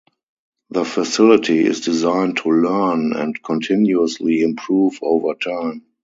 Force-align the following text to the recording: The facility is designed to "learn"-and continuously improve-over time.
The 0.71 0.83
facility 0.83 1.59
is 1.63 1.81
designed 1.81 2.37
to 2.37 2.49
"learn"-and 2.49 3.43
continuously 3.43 4.41
improve-over 4.41 5.35
time. 5.35 5.85